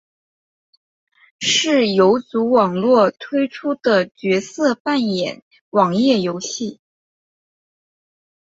[1.41, 6.79] 是游族网络推出的角色扮演网页游戏。